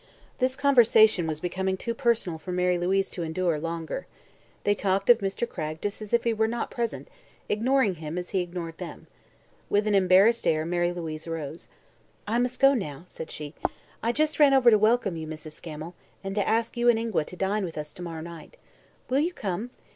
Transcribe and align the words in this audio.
This 0.39 0.55
conversation 0.55 1.27
was 1.27 1.39
becoming 1.41 1.77
too 1.77 1.93
personal 1.93 2.39
for 2.39 2.51
Mary 2.51 2.75
Louise 2.79 3.07
to 3.11 3.21
endure 3.21 3.59
longer. 3.59 4.07
They 4.63 4.73
talked 4.73 5.11
of 5.11 5.19
Mr. 5.19 5.47
Cragg 5.47 5.79
just 5.79 6.01
as 6.01 6.11
if 6.11 6.23
he 6.23 6.33
were 6.33 6.47
not 6.47 6.71
present, 6.71 7.07
ignoring 7.49 7.93
him 8.01 8.17
as 8.17 8.31
he 8.31 8.39
ignored 8.39 8.79
them. 8.79 9.05
With 9.69 9.85
an 9.85 9.93
embarrassed 9.93 10.47
air 10.47 10.65
Mary 10.65 10.91
Louise 10.91 11.27
rose. 11.27 11.67
"I 12.25 12.39
must 12.39 12.59
go 12.59 12.73
now," 12.73 13.03
said 13.05 13.29
she. 13.29 13.53
"I 14.01 14.11
just 14.11 14.39
ran 14.39 14.55
over 14.55 14.71
to 14.71 14.77
welcome 14.79 15.17
you, 15.17 15.27
Mrs. 15.27 15.51
Scammel, 15.51 15.93
and 16.23 16.33
to 16.33 16.47
ask 16.47 16.75
you 16.75 16.89
and 16.89 16.97
Ingua 16.97 17.23
to 17.25 17.35
dine 17.35 17.63
with 17.63 17.77
us 17.77 17.93
to 17.93 18.01
morrow 18.01 18.21
night. 18.21 18.57
Will 19.07 19.19
you 19.19 19.33
come? 19.33 19.69